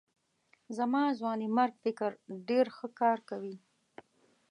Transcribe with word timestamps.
زما 0.77 1.03
ځوانمېرګ 1.19 1.73
فکر 1.83 2.11
ډېر 2.47 2.65
ښه 2.75 2.87
کار 2.99 3.17
کوي. 3.29 3.55